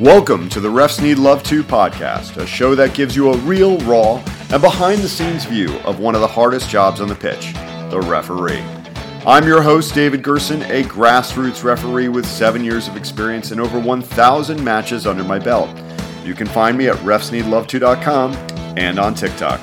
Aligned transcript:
Welcome 0.00 0.50
to 0.50 0.60
the 0.60 0.68
Refs 0.68 1.00
Need 1.00 1.16
Love 1.16 1.42
2 1.42 1.64
podcast, 1.64 2.36
a 2.36 2.46
show 2.46 2.74
that 2.74 2.92
gives 2.92 3.16
you 3.16 3.32
a 3.32 3.36
real, 3.38 3.78
raw, 3.78 4.22
and 4.50 4.60
behind 4.60 5.00
the 5.00 5.08
scenes 5.08 5.46
view 5.46 5.72
of 5.86 6.00
one 6.00 6.14
of 6.14 6.20
the 6.20 6.26
hardest 6.26 6.68
jobs 6.68 7.00
on 7.00 7.08
the 7.08 7.14
pitch, 7.14 7.54
the 7.90 8.04
referee. 8.06 8.60
I'm 9.26 9.46
your 9.46 9.62
host, 9.62 9.94
David 9.94 10.22
Gerson, 10.22 10.60
a 10.64 10.82
grassroots 10.82 11.64
referee 11.64 12.08
with 12.08 12.26
seven 12.26 12.62
years 12.62 12.88
of 12.88 12.96
experience 12.98 13.52
and 13.52 13.60
over 13.60 13.80
1,000 13.80 14.62
matches 14.62 15.06
under 15.06 15.24
my 15.24 15.38
belt. 15.38 15.74
You 16.26 16.34
can 16.34 16.46
find 16.46 16.76
me 16.76 16.88
at 16.88 16.96
refsneedlove2.com 16.96 18.34
and 18.76 18.98
on 18.98 19.14
TikTok. 19.14 19.60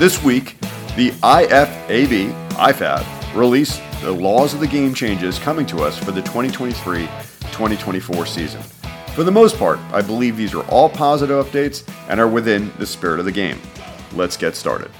This 0.00 0.24
week, 0.24 0.58
the 0.96 1.12
IFAB, 1.22 2.32
IFAB, 2.50 3.36
released 3.36 3.80
the 4.00 4.10
laws 4.10 4.54
of 4.54 4.58
the 4.58 4.66
game 4.66 4.92
changes 4.92 5.38
coming 5.38 5.66
to 5.66 5.84
us 5.84 5.96
for 5.96 6.10
the 6.10 6.22
2023 6.22 7.06
2024 7.52 8.26
season. 8.26 8.60
For 9.18 9.24
the 9.24 9.32
most 9.32 9.58
part, 9.58 9.80
I 9.92 10.00
believe 10.00 10.36
these 10.36 10.54
are 10.54 10.62
all 10.66 10.88
positive 10.88 11.44
updates 11.44 11.82
and 12.08 12.20
are 12.20 12.28
within 12.28 12.72
the 12.78 12.86
spirit 12.86 13.18
of 13.18 13.24
the 13.24 13.32
game. 13.32 13.58
Let's 14.12 14.36
get 14.36 14.54
started. 14.54 14.92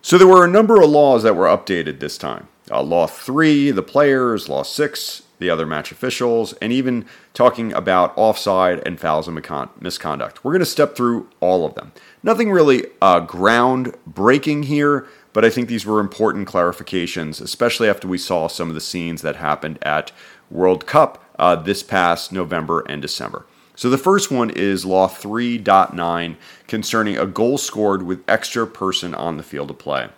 So, 0.00 0.16
there 0.16 0.28
were 0.28 0.44
a 0.44 0.48
number 0.48 0.80
of 0.80 0.88
laws 0.88 1.24
that 1.24 1.34
were 1.34 1.46
updated 1.46 1.98
this 1.98 2.16
time. 2.16 2.46
Uh, 2.70 2.80
law 2.80 3.08
3, 3.08 3.72
the 3.72 3.82
players, 3.82 4.48
Law 4.48 4.62
6, 4.62 5.24
the 5.40 5.50
other 5.50 5.66
match 5.66 5.90
officials, 5.90 6.52
and 6.62 6.72
even 6.72 7.06
talking 7.32 7.72
about 7.72 8.16
offside 8.16 8.80
and 8.86 9.00
fouls 9.00 9.26
and 9.26 9.34
misconduct. 9.80 10.44
We're 10.44 10.52
going 10.52 10.60
to 10.60 10.66
step 10.66 10.94
through 10.94 11.28
all 11.40 11.66
of 11.66 11.74
them. 11.74 11.90
Nothing 12.22 12.52
really 12.52 12.86
uh, 13.02 13.26
groundbreaking 13.26 14.66
here, 14.66 15.08
but 15.32 15.44
I 15.44 15.50
think 15.50 15.68
these 15.68 15.84
were 15.84 15.98
important 15.98 16.46
clarifications, 16.46 17.40
especially 17.40 17.88
after 17.88 18.06
we 18.06 18.16
saw 18.16 18.46
some 18.46 18.68
of 18.68 18.76
the 18.76 18.80
scenes 18.80 19.22
that 19.22 19.34
happened 19.34 19.80
at 19.82 20.12
World 20.52 20.86
Cup 20.86 21.23
uh, 21.38 21.56
this 21.56 21.82
past 21.82 22.32
November 22.32 22.80
and 22.88 23.02
December. 23.02 23.46
So 23.76 23.90
the 23.90 23.98
first 23.98 24.30
one 24.30 24.50
is 24.50 24.84
Law 24.84 25.08
3.9 25.08 26.36
concerning 26.68 27.18
a 27.18 27.26
goal 27.26 27.58
scored 27.58 28.04
with 28.04 28.22
extra 28.28 28.66
person 28.66 29.14
on 29.14 29.36
the 29.36 29.42
field 29.42 29.70
of 29.70 29.78
play. 29.78 30.08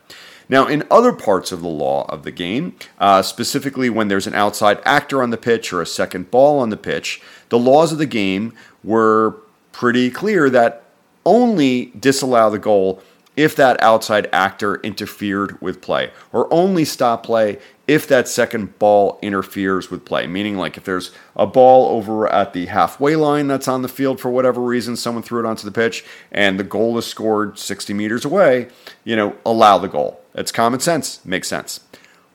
Now, 0.48 0.66
in 0.66 0.84
other 0.90 1.12
parts 1.12 1.50
of 1.50 1.60
the 1.60 1.68
law 1.68 2.04
of 2.08 2.22
the 2.22 2.30
game, 2.30 2.76
uh, 2.98 3.22
specifically 3.22 3.90
when 3.90 4.08
there's 4.08 4.28
an 4.28 4.34
outside 4.34 4.80
actor 4.84 5.22
on 5.22 5.30
the 5.30 5.36
pitch 5.36 5.72
or 5.72 5.82
a 5.82 5.86
second 5.86 6.30
ball 6.30 6.60
on 6.60 6.70
the 6.70 6.76
pitch, 6.76 7.20
the 7.48 7.58
laws 7.58 7.92
of 7.92 7.98
the 7.98 8.06
game 8.06 8.52
were 8.84 9.38
pretty 9.72 10.10
clear 10.10 10.48
that 10.50 10.84
only 11.24 11.86
disallow 11.98 12.50
the 12.50 12.58
goal 12.58 13.02
if 13.36 13.54
that 13.56 13.80
outside 13.82 14.28
actor 14.32 14.76
interfered 14.76 15.60
with 15.60 15.80
play, 15.82 16.10
or 16.32 16.52
only 16.52 16.84
stop 16.84 17.22
play 17.22 17.58
if 17.86 18.08
that 18.08 18.26
second 18.26 18.78
ball 18.78 19.18
interferes 19.22 19.90
with 19.90 20.04
play. 20.04 20.26
Meaning, 20.26 20.56
like 20.56 20.76
if 20.76 20.84
there's 20.84 21.12
a 21.36 21.46
ball 21.46 21.96
over 21.96 22.26
at 22.28 22.52
the 22.52 22.66
halfway 22.66 23.14
line 23.14 23.46
that's 23.46 23.68
on 23.68 23.82
the 23.82 23.88
field 23.88 24.20
for 24.20 24.30
whatever 24.30 24.60
reason, 24.60 24.96
someone 24.96 25.22
threw 25.22 25.38
it 25.40 25.46
onto 25.46 25.64
the 25.64 25.70
pitch, 25.70 26.04
and 26.32 26.58
the 26.58 26.64
goal 26.64 26.96
is 26.98 27.06
scored 27.06 27.58
60 27.58 27.94
meters 27.94 28.24
away, 28.24 28.68
you 29.04 29.14
know, 29.14 29.36
allow 29.44 29.78
the 29.78 29.88
goal. 29.88 30.20
It's 30.34 30.50
common 30.50 30.80
sense, 30.80 31.24
makes 31.24 31.48
sense. 31.48 31.80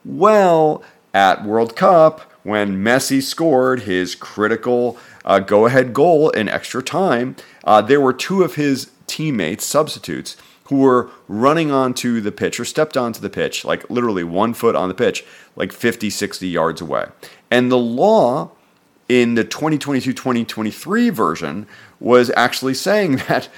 Well, 0.05 0.83
at 1.13 1.43
World 1.43 1.75
Cup, 1.75 2.21
when 2.43 2.77
Messi 2.77 3.21
scored 3.21 3.81
his 3.81 4.15
critical 4.15 4.97
uh, 5.25 5.39
go 5.39 5.65
ahead 5.65 5.93
goal 5.93 6.29
in 6.31 6.49
extra 6.49 6.81
time, 6.81 7.35
uh, 7.63 7.81
there 7.81 8.01
were 8.01 8.13
two 8.13 8.43
of 8.43 8.55
his 8.55 8.89
teammates, 9.05 9.65
substitutes, 9.65 10.37
who 10.71 10.77
were 10.77 11.11
running 11.27 11.69
onto 11.69 12.21
the 12.21 12.31
pitch 12.31 12.57
or 12.57 12.63
stepped 12.63 12.95
onto 12.95 13.19
the 13.19 13.29
pitch, 13.29 13.65
like 13.65 13.87
literally 13.89 14.23
one 14.23 14.53
foot 14.53 14.73
on 14.73 14.87
the 14.87 14.93
pitch, 14.95 15.25
like 15.57 15.73
50, 15.73 16.09
60 16.09 16.47
yards 16.47 16.79
away. 16.79 17.07
And 17.51 17.69
the 17.69 17.77
law 17.77 18.51
in 19.09 19.33
the 19.35 19.43
2022 19.43 20.13
2023 20.13 21.09
version 21.09 21.67
was 21.99 22.31
actually 22.37 22.73
saying 22.73 23.17
that 23.27 23.49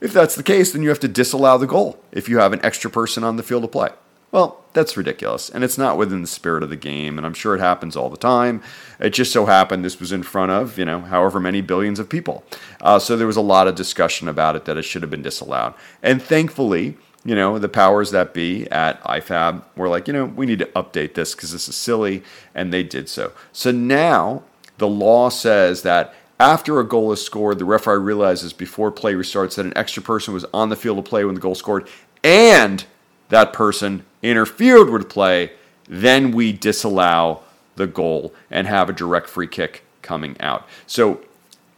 if 0.00 0.14
that's 0.14 0.34
the 0.34 0.42
case, 0.42 0.72
then 0.72 0.80
you 0.80 0.88
have 0.88 1.00
to 1.00 1.08
disallow 1.08 1.58
the 1.58 1.66
goal 1.66 2.02
if 2.10 2.26
you 2.26 2.38
have 2.38 2.54
an 2.54 2.64
extra 2.64 2.90
person 2.90 3.22
on 3.22 3.36
the 3.36 3.42
field 3.42 3.62
of 3.62 3.70
play. 3.70 3.90
Well, 4.32 4.64
that's 4.72 4.96
ridiculous, 4.96 5.48
and 5.48 5.64
it's 5.64 5.78
not 5.78 5.96
within 5.96 6.20
the 6.20 6.26
spirit 6.26 6.62
of 6.62 6.68
the 6.68 6.76
game, 6.76 7.16
and 7.16 7.26
I'm 7.26 7.32
sure 7.32 7.54
it 7.54 7.60
happens 7.60 7.96
all 7.96 8.10
the 8.10 8.16
time. 8.16 8.62
It 9.00 9.10
just 9.10 9.32
so 9.32 9.46
happened 9.46 9.84
this 9.84 10.00
was 10.00 10.12
in 10.12 10.22
front 10.22 10.50
of, 10.52 10.78
you 10.78 10.84
know, 10.84 11.00
however 11.00 11.40
many 11.40 11.62
billions 11.62 11.98
of 11.98 12.08
people. 12.08 12.44
Uh, 12.80 12.98
so 12.98 13.16
there 13.16 13.26
was 13.26 13.36
a 13.36 13.40
lot 13.40 13.68
of 13.68 13.74
discussion 13.74 14.28
about 14.28 14.56
it 14.56 14.64
that 14.66 14.76
it 14.76 14.82
should 14.82 15.02
have 15.02 15.10
been 15.10 15.22
disallowed. 15.22 15.74
And 16.02 16.20
thankfully, 16.20 16.98
you 17.24 17.34
know, 17.34 17.58
the 17.58 17.68
powers 17.68 18.10
that 18.10 18.34
be 18.34 18.70
at 18.70 19.02
IFAB 19.04 19.62
were 19.76 19.88
like, 19.88 20.06
you 20.06 20.12
know, 20.12 20.26
we 20.26 20.44
need 20.44 20.58
to 20.58 20.66
update 20.66 21.14
this 21.14 21.34
because 21.34 21.52
this 21.52 21.68
is 21.68 21.76
silly, 21.76 22.22
and 22.54 22.72
they 22.72 22.82
did 22.82 23.08
so. 23.08 23.32
So 23.52 23.70
now 23.70 24.42
the 24.78 24.88
law 24.88 25.28
says 25.30 25.82
that 25.82 26.14
after 26.38 26.78
a 26.78 26.84
goal 26.86 27.12
is 27.12 27.24
scored, 27.24 27.58
the 27.58 27.64
referee 27.64 27.98
realizes 27.98 28.52
before 28.52 28.92
play 28.92 29.14
restarts 29.14 29.54
that 29.54 29.66
an 29.66 29.72
extra 29.76 30.02
person 30.02 30.34
was 30.34 30.44
on 30.52 30.68
the 30.68 30.76
field 30.76 30.98
of 30.98 31.06
play 31.06 31.24
when 31.24 31.34
the 31.34 31.40
goal 31.40 31.54
scored, 31.54 31.88
and 32.22 32.84
that 33.28 33.52
person 33.52 34.04
interfered 34.30 34.90
with 34.90 35.08
play, 35.08 35.52
then 35.88 36.32
we 36.32 36.52
disallow 36.52 37.42
the 37.76 37.86
goal 37.86 38.34
and 38.50 38.66
have 38.66 38.88
a 38.88 38.92
direct 38.92 39.28
free 39.28 39.46
kick 39.46 39.84
coming 40.02 40.36
out. 40.40 40.66
So 40.86 41.20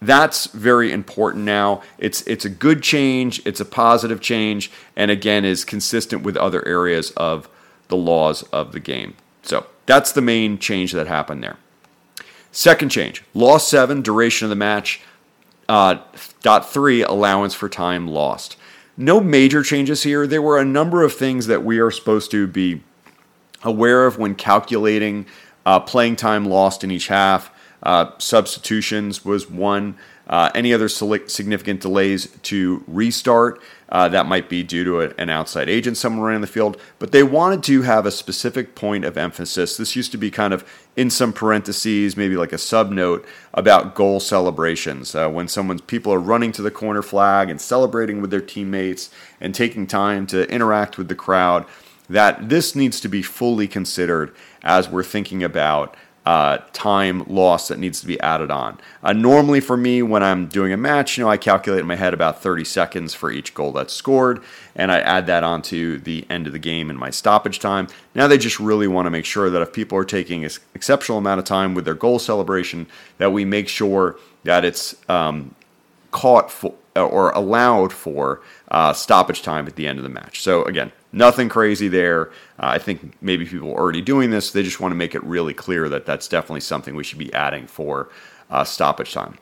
that's 0.01 0.47
very 0.47 0.93
important 0.93 1.45
now. 1.45 1.83
It's 1.99 2.23
it's 2.23 2.45
a 2.45 2.51
good 2.51 2.83
change, 2.83 3.45
it's 3.45 3.61
a 3.61 3.65
positive 3.65 4.21
change, 4.21 4.71
and 4.97 5.11
again 5.11 5.45
is 5.45 5.65
consistent 5.65 6.23
with 6.23 6.37
other 6.37 6.67
areas 6.67 7.11
of 7.13 7.49
the 7.89 7.97
laws 7.97 8.45
of 8.53 8.73
the 8.73 8.81
game. 8.81 9.15
So 9.43 9.67
that's 9.87 10.13
the 10.13 10.21
main 10.21 10.59
change 10.59 10.93
that 10.93 11.07
happened 11.07 11.43
there. 11.43 11.57
Second 12.53 12.91
change, 12.91 13.25
law 13.35 13.59
seven, 13.59 14.03
duration 14.03 14.45
of 14.47 14.51
the 14.51 14.57
match. 14.57 15.01
Uh, 15.69 15.99
dot 16.43 16.71
three, 16.71 17.03
allowance 17.03 17.53
for 17.55 17.69
time 17.69 18.09
lost. 18.09 18.57
No 19.01 19.21
major 19.21 19.63
changes 19.63 20.03
here. 20.03 20.27
There 20.27 20.43
were 20.43 20.59
a 20.59 20.65
number 20.65 21.05
of 21.05 21.15
things 21.15 21.47
that 21.47 21.65
we 21.65 21.79
are 21.79 21.89
supposed 21.89 22.33
to 22.33 22.49
be 22.49 22.83
aware 23.63 24.05
of 24.07 24.19
when 24.19 24.35
calculating 24.35 25.25
uh, 25.65 25.79
playing 25.79 26.17
time 26.17 26.45
lost 26.47 26.83
in 26.83 26.91
each 26.91 27.07
half. 27.07 27.49
Uh, 27.81 28.11
substitutions 28.19 29.25
was 29.25 29.49
one. 29.49 29.97
Uh, 30.29 30.51
any 30.55 30.75
other 30.75 30.89
significant 30.89 31.81
delays 31.81 32.29
to 32.43 32.85
restart 32.87 33.61
uh, 33.91 34.09
that 34.09 34.27
might 34.27 34.49
be 34.49 34.63
due 34.63 34.85
to 34.85 35.01
a, 35.01 35.15
an 35.17 35.31
outside 35.31 35.69
agent 35.69 35.97
somewhere 35.97 36.33
in 36.33 36.41
the 36.41 36.47
field, 36.47 36.77
but 36.99 37.13
they 37.13 37.23
wanted 37.23 37.63
to 37.63 37.83
have 37.83 38.05
a 38.05 38.11
specific 38.11 38.75
point 38.75 39.05
of 39.05 39.17
emphasis. 39.17 39.77
This 39.77 39.97
used 39.97 40.13
to 40.13 40.19
be 40.19 40.31
kind 40.31 40.53
of 40.53 40.69
in 40.97 41.09
some 41.09 41.33
parentheses, 41.33 42.17
maybe 42.17 42.37
like 42.37 42.53
a 42.53 42.59
sub 42.59 42.91
note 42.91 43.25
about 43.55 43.95
goal 43.95 44.21
celebrations. 44.21 45.15
Uh, 45.15 45.29
when 45.31 45.49
someone's 45.49 45.81
people 45.81 46.13
are 46.13 46.21
running 46.21 46.53
to 46.53 46.63
the 46.63 46.71
corner 46.71 47.03
flag 47.03 47.49
and 47.49 47.61
celebrating 47.61 48.21
with 48.21 48.31
their 48.31 48.43
teammates 48.43 49.11
and 49.41 49.55
taking 49.55 49.87
time 49.87 50.27
to 50.27 50.49
interact 50.51 50.99
with 50.99 51.09
the 51.09 51.15
crowd, 51.15 51.65
that 52.11 52.49
this 52.49 52.75
needs 52.75 53.01
to 53.01 53.09
be 53.09 53.23
fully 53.23 53.67
considered 53.67 54.35
as 54.63 54.89
we're 54.89 55.03
thinking 55.03 55.43
about 55.43 55.95
uh, 56.29 56.59
time 56.75 57.25
loss 57.27 57.69
that 57.69 57.79
needs 57.79 58.03
to 58.03 58.07
be 58.07 58.21
added 58.21 58.51
on. 58.51 58.79
Uh, 59.03 59.15
normally, 59.15 59.61
for 59.61 59.79
me, 59.79 60.03
when 60.03 60.23
I'm 60.23 60.47
doing 60.47 60.75
a 60.75 60.77
match, 60.77 61.17
you 61.17 61.25
know, 61.25 61.31
I 61.31 61.39
calculate 61.39 61.81
in 61.81 61.87
my 61.87 61.97
head 61.97 62.13
about 62.13 62.43
30 62.43 62.65
seconds 62.65 63.15
for 63.15 63.31
each 63.31 63.55
goal 63.55 63.73
that's 63.73 63.95
scored, 63.95 64.45
and 64.77 64.93
I 64.93 65.01
add 65.01 65.25
that 65.29 65.43
onto 65.43 65.97
the 65.97 66.27
end 66.29 66.47
of 66.47 66.53
the 66.53 66.59
game 66.59 66.91
in 66.91 66.99
my 66.99 67.09
stoppage 67.09 67.61
time. 67.61 67.89
Now 68.15 68.27
they 68.27 68.37
just 68.37 68.61
really 68.61 68.87
want 68.87 69.07
to 69.07 69.11
make 69.11 69.25
sure 69.25 69.49
that 69.49 69.63
if 69.63 69.73
people 69.73 69.97
are 69.97 70.05
taking 70.05 70.45
an 70.45 70.51
exceptional 70.75 71.17
amount 71.17 71.39
of 71.39 71.47
time 71.47 71.73
with 71.73 71.87
their 71.87 71.95
goal 71.95 72.19
celebration, 72.19 72.89
that 73.17 73.33
we 73.33 73.47
make 73.47 73.67
sure 73.67 74.19
that 74.45 74.67
it's 74.67 74.97
um, 75.09 75.55
caught 76.11 76.51
for, 76.51 76.75
or 76.95 77.31
allowed 77.31 77.91
for 77.91 78.43
uh, 78.71 78.93
stoppage 78.93 79.41
time 79.41 79.67
at 79.67 79.77
the 79.77 79.89
end 79.89 79.99
of 79.99 80.03
the 80.03 80.11
match. 80.11 80.43
So 80.43 80.63
again, 80.65 80.93
Nothing 81.13 81.49
crazy 81.49 81.89
there. 81.89 82.29
Uh, 82.59 82.77
I 82.77 82.79
think 82.79 83.15
maybe 83.23 83.47
people 83.47 83.71
are 83.71 83.79
already 83.79 84.03
doing 84.03 84.31
this. 84.31 84.51
They 84.51 84.63
just 84.63 84.81
want 84.81 84.93
to 84.93 84.97
make 84.97 85.15
it 85.15 85.25
really 85.25 85.55
clear 85.55 85.89
that 85.89 86.05
that's 86.05 86.29
definitely 86.29 86.61
something 86.61 86.95
we 86.95 87.05
should 87.05 87.19
be 87.19 87.33
adding 87.33 87.67
for 87.67 88.11
uh, 88.51 88.65
stoppage 88.65 89.13
time. 89.13 89.39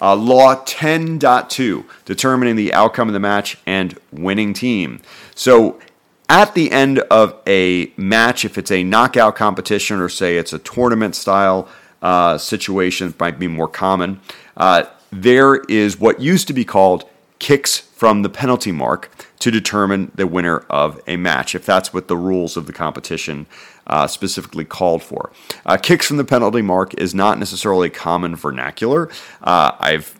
Uh, 0.00 0.16
Law 0.16 0.56
10.2, 0.64 1.84
determining 2.04 2.56
the 2.56 2.74
outcome 2.74 3.08
of 3.08 3.14
the 3.14 3.20
match 3.20 3.56
and 3.66 3.98
winning 4.10 4.52
team. 4.52 5.00
So 5.34 5.80
at 6.28 6.54
the 6.54 6.72
end 6.72 6.98
of 6.98 7.40
a 7.46 7.92
match, 7.96 8.44
if 8.44 8.58
it's 8.58 8.70
a 8.70 8.82
knockout 8.82 9.36
competition 9.36 10.00
or 10.00 10.08
say 10.08 10.38
it's 10.38 10.52
a 10.52 10.58
tournament 10.58 11.14
style 11.14 11.68
uh, 12.02 12.36
situation, 12.36 13.14
might 13.20 13.38
be 13.38 13.48
more 13.48 13.68
common, 13.68 14.20
uh, 14.56 14.84
there 15.12 15.56
is 15.56 16.00
what 16.00 16.20
used 16.20 16.48
to 16.48 16.52
be 16.52 16.64
called 16.64 17.08
kicks 17.42 17.80
from 17.80 18.22
the 18.22 18.28
penalty 18.28 18.70
mark 18.70 19.10
to 19.40 19.50
determine 19.50 20.12
the 20.14 20.28
winner 20.28 20.58
of 20.70 21.00
a 21.08 21.16
match, 21.16 21.56
if 21.56 21.66
that's 21.66 21.92
what 21.92 22.06
the 22.06 22.16
rules 22.16 22.56
of 22.56 22.68
the 22.68 22.72
competition 22.72 23.46
uh, 23.88 24.06
specifically 24.06 24.64
called 24.64 25.02
for. 25.02 25.32
Uh, 25.66 25.76
kicks 25.76 26.06
from 26.06 26.18
the 26.18 26.24
penalty 26.24 26.62
mark 26.62 26.94
is 26.94 27.16
not 27.16 27.40
necessarily 27.40 27.90
common 27.90 28.36
vernacular. 28.36 29.10
Uh, 29.42 29.72
I've 29.80 30.16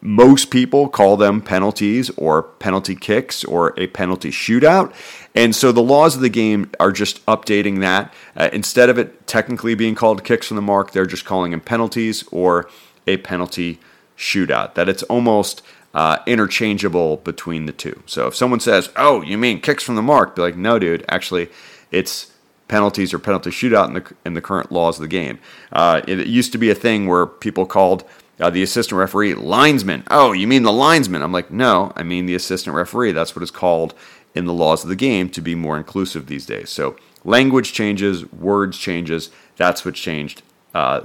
most 0.00 0.50
people 0.50 0.88
call 0.88 1.16
them 1.16 1.40
penalties 1.40 2.10
or 2.16 2.42
penalty 2.42 2.96
kicks 2.96 3.44
or 3.44 3.72
a 3.78 3.86
penalty 3.86 4.30
shootout. 4.30 4.92
And 5.34 5.54
so 5.54 5.70
the 5.70 5.80
laws 5.80 6.16
of 6.16 6.22
the 6.22 6.28
game 6.28 6.72
are 6.78 6.92
just 6.92 7.24
updating 7.24 7.80
that. 7.80 8.12
Uh, 8.36 8.50
instead 8.52 8.90
of 8.90 8.98
it 8.98 9.26
technically 9.28 9.76
being 9.76 9.94
called 9.94 10.24
kicks 10.24 10.48
from 10.48 10.56
the 10.56 10.62
mark, 10.62 10.90
they're 10.90 11.06
just 11.06 11.24
calling 11.24 11.52
them 11.52 11.60
penalties 11.60 12.24
or 12.32 12.68
a 13.06 13.16
penalty 13.18 13.78
shootout. 14.18 14.74
That 14.74 14.88
it's 14.88 15.04
almost 15.04 15.62
uh, 15.94 16.18
interchangeable 16.26 17.18
between 17.18 17.66
the 17.66 17.72
two. 17.72 18.02
So 18.06 18.26
if 18.26 18.34
someone 18.34 18.60
says, 18.60 18.90
"Oh, 18.96 19.22
you 19.22 19.38
mean 19.38 19.60
kicks 19.60 19.82
from 19.82 19.94
the 19.94 20.02
mark?" 20.02 20.36
Be 20.36 20.42
like, 20.42 20.56
"No, 20.56 20.78
dude. 20.78 21.04
Actually, 21.08 21.48
it's 21.90 22.32
penalties 22.68 23.14
or 23.14 23.18
penalty 23.18 23.50
shootout 23.50 23.88
in 23.88 23.94
the 23.94 24.14
in 24.24 24.34
the 24.34 24.42
current 24.42 24.72
laws 24.72 24.98
of 24.98 25.02
the 25.02 25.08
game." 25.08 25.38
Uh, 25.72 26.02
it 26.06 26.26
used 26.26 26.52
to 26.52 26.58
be 26.58 26.70
a 26.70 26.74
thing 26.74 27.06
where 27.06 27.26
people 27.26 27.64
called 27.64 28.04
uh, 28.40 28.50
the 28.50 28.62
assistant 28.62 28.98
referee 28.98 29.34
linesman. 29.34 30.02
Oh, 30.10 30.32
you 30.32 30.46
mean 30.46 30.62
the 30.62 30.72
linesman? 30.72 31.22
I'm 31.22 31.32
like, 31.32 31.50
no, 31.50 31.92
I 31.96 32.02
mean 32.02 32.26
the 32.26 32.34
assistant 32.34 32.74
referee. 32.74 33.12
That's 33.12 33.36
what 33.36 33.42
it's 33.42 33.50
called 33.50 33.94
in 34.34 34.44
the 34.44 34.52
laws 34.52 34.82
of 34.82 34.88
the 34.88 34.96
game 34.96 35.28
to 35.30 35.40
be 35.40 35.54
more 35.54 35.76
inclusive 35.76 36.26
these 36.26 36.46
days. 36.46 36.70
So 36.70 36.96
language 37.24 37.72
changes, 37.72 38.30
words 38.32 38.78
changes. 38.78 39.30
That's 39.56 39.84
what 39.84 39.94
changed 39.94 40.42
uh, 40.74 41.02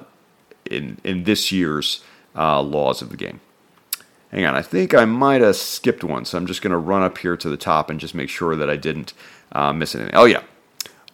in 0.66 0.98
in 1.04 1.24
this 1.24 1.52
year's 1.52 2.04
uh, 2.36 2.62
laws 2.62 3.02
of 3.02 3.10
the 3.10 3.18
game. 3.18 3.42
Hang 4.32 4.46
on, 4.46 4.56
I 4.56 4.62
think 4.62 4.94
I 4.94 5.06
might 5.06 5.42
have 5.42 5.56
skipped 5.56 6.04
one, 6.04 6.24
so 6.24 6.38
I'm 6.38 6.46
just 6.46 6.62
going 6.62 6.72
to 6.72 6.78
run 6.78 7.02
up 7.02 7.18
here 7.18 7.36
to 7.36 7.50
the 7.50 7.58
top 7.58 7.90
and 7.90 8.00
just 8.00 8.14
make 8.14 8.30
sure 8.30 8.56
that 8.56 8.70
I 8.70 8.76
didn't 8.76 9.14
uh, 9.52 9.74
miss 9.74 9.96
anything. 9.96 10.14
Oh 10.16 10.26
yeah, 10.26 10.44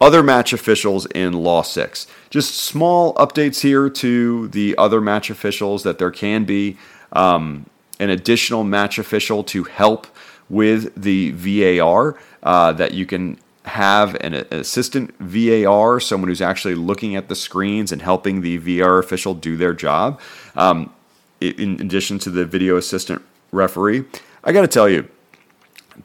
other 0.01 0.21
match 0.21 0.51
officials 0.51 1.05
in 1.07 1.33
Law 1.33 1.61
6. 1.61 2.07
Just 2.29 2.55
small 2.55 3.13
updates 3.15 3.61
here 3.61 3.89
to 3.89 4.49
the 4.49 4.75
other 4.77 4.99
match 4.99 5.29
officials 5.29 5.83
that 5.83 5.97
there 5.97 6.11
can 6.11 6.43
be 6.43 6.77
um, 7.13 7.65
an 7.99 8.09
additional 8.09 8.63
match 8.63 8.99
official 8.99 9.43
to 9.45 9.63
help 9.63 10.07
with 10.49 10.93
the 11.01 11.31
VAR, 11.31 12.17
uh, 12.43 12.73
that 12.73 12.93
you 12.93 13.05
can 13.05 13.39
have 13.63 14.15
an, 14.15 14.33
an, 14.33 14.45
assistant 14.51 15.15
VAR, 15.19 15.99
someone 15.99 16.27
who's 16.27 16.41
actually 16.41 16.75
looking 16.75 17.15
at 17.15 17.29
the 17.29 17.35
screens 17.35 17.91
and 17.91 18.01
helping 18.01 18.41
the 18.41 18.57
VAR 18.57 18.99
official 18.99 19.33
do 19.33 19.57
their 19.57 19.73
job, 19.73 20.19
um, 20.55 20.93
in 21.41 21.79
addition 21.81 22.19
to 22.19 22.29
the 22.29 22.45
video 22.45 22.77
assistant 22.77 23.21
referee. 23.51 24.05
I 24.43 24.51
got 24.51 24.61
to 24.61 24.67
tell 24.67 24.87
you, 24.87 25.09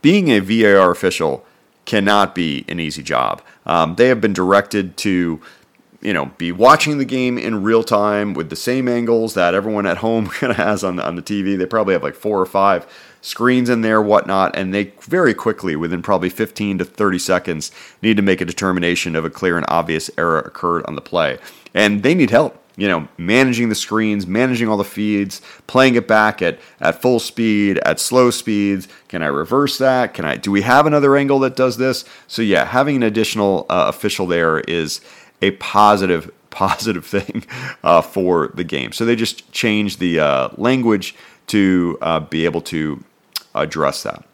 being 0.02 0.28
a 0.28 0.40
VAR 0.40 0.90
official 0.90 1.44
cannot 1.84 2.34
be 2.34 2.64
an 2.68 2.78
easy 2.78 3.02
job. 3.02 3.42
Um, 3.66 3.96
they 3.96 4.08
have 4.08 4.20
been 4.20 4.32
directed 4.32 4.96
to, 4.98 5.40
you 6.00 6.12
know, 6.12 6.26
be 6.38 6.52
watching 6.52 6.98
the 6.98 7.04
game 7.04 7.36
in 7.36 7.62
real 7.62 7.82
time 7.82 8.32
with 8.34 8.48
the 8.48 8.56
same 8.56 8.88
angles 8.88 9.34
that 9.34 9.54
everyone 9.54 9.86
at 9.86 9.98
home 9.98 10.26
kind 10.28 10.50
of 10.52 10.56
has 10.56 10.84
on 10.84 10.96
the, 10.96 11.06
on 11.06 11.16
the 11.16 11.22
TV. 11.22 11.58
They 11.58 11.66
probably 11.66 11.94
have 11.94 12.02
like 12.02 12.14
four 12.14 12.40
or 12.40 12.46
five 12.46 12.86
screens 13.20 13.68
in 13.68 13.82
there, 13.82 14.00
whatnot, 14.00 14.56
and 14.56 14.72
they 14.72 14.92
very 15.02 15.34
quickly, 15.34 15.76
within 15.76 16.00
probably 16.00 16.30
15 16.30 16.78
to 16.78 16.84
30 16.84 17.18
seconds, 17.18 17.72
need 18.02 18.16
to 18.16 18.22
make 18.22 18.40
a 18.40 18.46
determination 18.46 19.14
of 19.16 19.24
a 19.24 19.30
clear 19.30 19.56
and 19.56 19.66
obvious 19.68 20.10
error 20.16 20.38
occurred 20.38 20.84
on 20.86 20.94
the 20.94 21.02
play. 21.02 21.38
And 21.74 22.02
they 22.02 22.14
need 22.14 22.30
help 22.30 22.62
you 22.80 22.88
know, 22.88 23.06
managing 23.18 23.68
the 23.68 23.74
screens, 23.74 24.26
managing 24.26 24.66
all 24.66 24.78
the 24.78 24.84
feeds, 24.84 25.42
playing 25.66 25.96
it 25.96 26.08
back 26.08 26.40
at, 26.40 26.58
at 26.80 27.02
full 27.02 27.20
speed, 27.20 27.78
at 27.84 28.00
slow 28.00 28.30
speeds. 28.30 28.88
Can 29.08 29.22
I 29.22 29.26
reverse 29.26 29.76
that? 29.76 30.14
Can 30.14 30.24
I? 30.24 30.38
Do 30.38 30.50
we 30.50 30.62
have 30.62 30.86
another 30.86 31.14
angle 31.14 31.38
that 31.40 31.56
does 31.56 31.76
this? 31.76 32.06
So 32.26 32.40
yeah, 32.40 32.64
having 32.64 32.96
an 32.96 33.02
additional 33.02 33.66
uh, 33.68 33.84
official 33.88 34.26
there 34.26 34.60
is 34.60 35.02
a 35.42 35.50
positive 35.52 36.32
positive 36.50 37.04
thing 37.04 37.44
uh, 37.84 38.00
for 38.00 38.48
the 38.54 38.64
game. 38.64 38.92
So 38.92 39.04
they 39.04 39.14
just 39.14 39.52
changed 39.52 40.00
the 40.00 40.18
uh, 40.18 40.48
language 40.56 41.14
to 41.48 41.98
uh, 42.00 42.20
be 42.20 42.46
able 42.46 42.62
to 42.62 43.04
address 43.54 44.04
that. 44.04 44.24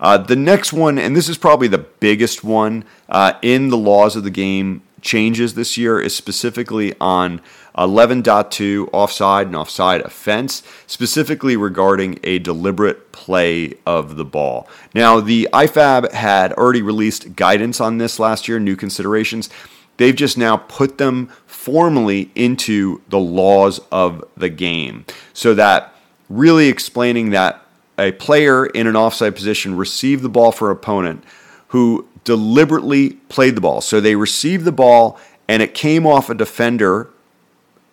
Uh, 0.00 0.18
the 0.18 0.36
next 0.36 0.72
one, 0.72 0.98
and 0.98 1.16
this 1.16 1.28
is 1.28 1.36
probably 1.36 1.66
the 1.66 1.78
biggest 1.78 2.44
one 2.44 2.84
uh, 3.08 3.32
in 3.42 3.70
the 3.70 3.76
laws 3.76 4.14
of 4.14 4.22
the 4.22 4.30
game 4.30 4.82
changes 5.00 5.54
this 5.54 5.76
year, 5.76 6.00
is 6.00 6.14
specifically 6.14 6.94
on 7.00 7.40
11.2 7.76 8.88
offside 8.92 9.46
and 9.46 9.56
offside 9.56 10.00
offense, 10.00 10.62
specifically 10.86 11.56
regarding 11.56 12.18
a 12.24 12.38
deliberate 12.38 13.12
play 13.12 13.74
of 13.86 14.16
the 14.16 14.24
ball. 14.24 14.68
Now, 14.94 15.20
the 15.20 15.48
IFAB 15.52 16.12
had 16.12 16.52
already 16.54 16.82
released 16.82 17.36
guidance 17.36 17.80
on 17.80 17.98
this 17.98 18.18
last 18.18 18.48
year, 18.48 18.58
new 18.58 18.76
considerations. 18.76 19.48
They've 19.96 20.14
just 20.14 20.38
now 20.38 20.56
put 20.56 20.98
them 20.98 21.30
formally 21.46 22.30
into 22.34 23.02
the 23.08 23.18
laws 23.18 23.80
of 23.92 24.24
the 24.36 24.48
game 24.48 25.04
so 25.32 25.54
that 25.54 25.92
really 26.28 26.68
explaining 26.68 27.30
that 27.30 27.62
a 27.98 28.12
player 28.12 28.66
in 28.66 28.86
an 28.86 28.96
offside 28.96 29.34
position 29.34 29.76
received 29.76 30.22
the 30.22 30.28
ball 30.28 30.52
for 30.52 30.70
opponent 30.70 31.24
who 31.68 32.06
deliberately 32.28 33.12
played 33.30 33.54
the 33.54 33.60
ball. 33.62 33.80
So 33.80 34.02
they 34.02 34.14
received 34.14 34.66
the 34.66 34.72
ball 34.72 35.18
and 35.48 35.62
it 35.62 35.72
came 35.72 36.06
off 36.06 36.28
a 36.28 36.34
defender 36.34 37.08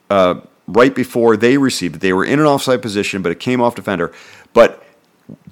uh, 0.10 0.42
right 0.68 0.94
before 0.94 1.38
they 1.38 1.58
received 1.58 1.96
it. 1.96 2.02
They 2.02 2.12
were 2.12 2.26
in 2.26 2.42
an 2.42 2.46
offside 2.46 2.82
position, 2.82 3.22
but 3.22 3.32
it 3.32 3.40
came 3.40 3.62
off 3.62 3.76
defender. 3.76 4.12
But 4.52 4.84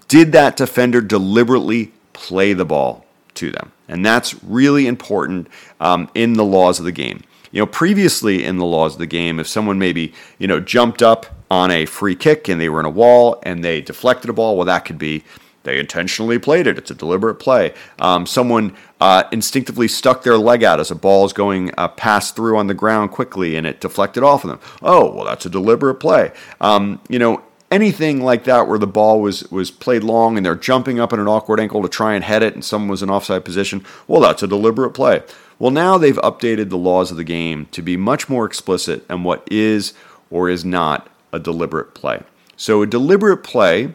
did 0.10 0.34
that 0.34 0.58
defender 0.58 1.00
deliberately 1.00 1.94
play 2.12 2.52
the 2.52 2.66
ball 2.66 3.06
to 3.36 3.52
them? 3.52 3.72
And 3.88 4.06
that's 4.06 4.44
really 4.44 4.86
important 4.86 5.48
um, 5.80 6.10
in 6.14 6.34
the 6.34 6.44
laws 6.44 6.78
of 6.80 6.84
the 6.84 6.92
game. 6.92 7.24
You 7.54 7.62
know, 7.62 7.66
previously 7.66 8.44
in 8.44 8.58
the 8.58 8.66
laws 8.66 8.94
of 8.96 9.00
the 9.00 9.06
game, 9.08 9.40
if 9.40 9.48
someone 9.48 9.80
maybe, 9.80 10.14
you 10.40 10.48
know, 10.48 10.60
jumped 10.60 11.02
up 11.02 11.28
on 11.50 11.72
a 11.72 11.86
free 11.86 12.18
kick 12.18 12.50
and 12.50 12.60
they 12.60 12.68
were 12.68 12.82
in 12.82 12.86
a 12.86 12.90
wall 12.90 13.40
and 13.44 13.64
they 13.64 13.80
deflected 13.80 14.30
a 14.30 14.34
ball, 14.34 14.58
well, 14.58 14.66
that 14.66 14.84
could 14.84 14.98
be 14.98 15.24
they 15.64 15.80
intentionally 15.80 16.38
played 16.40 16.68
it. 16.68 16.78
It's 16.78 16.92
a 16.92 16.96
deliberate 16.96 17.36
play. 17.36 17.74
Um, 18.00 18.26
someone 18.26 18.76
uh, 19.02 19.24
instinctively 19.32 19.88
stuck 19.88 20.24
their 20.24 20.38
leg 20.38 20.64
out 20.64 20.80
as 20.80 20.92
a 20.92 20.96
ball 20.96 21.26
is 21.26 21.34
going 21.34 21.72
uh, 21.78 21.88
past 21.90 22.36
through 22.36 22.58
on 22.58 22.68
the 22.68 22.74
ground 22.74 23.12
quickly 23.12 23.56
and 23.56 23.66
it 23.66 23.82
deflected 23.82 24.24
off 24.24 24.44
of 24.44 24.50
them. 24.50 24.60
Oh, 24.82 25.14
well, 25.14 25.26
that's 25.26 25.46
a 25.46 25.50
deliberate 25.50 25.96
play. 25.96 26.32
Um, 26.62 27.02
you 27.10 27.18
know, 27.18 27.44
anything 27.72 28.22
like 28.22 28.44
that 28.44 28.68
where 28.68 28.78
the 28.78 28.88
ball 28.88 29.20
was 29.20 29.50
was 29.52 29.72
played 29.72 30.04
long 30.04 30.38
and 30.38 30.46
they're 30.46 30.56
jumping 30.56 31.00
up 31.00 31.12
in 31.12 31.20
an 31.20 31.28
awkward 31.28 31.60
angle 31.60 31.82
to 31.82 31.90
try 31.90 32.14
and 32.14 32.24
head 32.24 32.44
it 32.44 32.54
and 32.54 32.64
someone 32.64 32.90
was 32.90 33.02
in 33.02 33.10
offside 33.10 33.44
position, 33.44 33.84
well, 34.08 34.22
that's 34.22 34.44
a 34.44 34.48
deliberate 34.48 34.92
play. 34.92 35.24
Well, 35.60 35.72
now 35.72 35.98
they've 35.98 36.18
updated 36.18 36.70
the 36.70 36.78
laws 36.78 37.10
of 37.10 37.18
the 37.18 37.24
game 37.24 37.68
to 37.72 37.82
be 37.82 37.96
much 37.96 38.28
more 38.28 38.46
explicit 38.46 39.10
on 39.10 39.24
what 39.24 39.48
is 39.50 39.94
or 40.30 40.50
is 40.50 40.66
not 40.66 41.10
a 41.32 41.40
deliberate 41.40 41.94
play. 41.94 42.22
So, 42.56 42.82
a 42.82 42.88
deliberate 42.88 43.44
play 43.44 43.94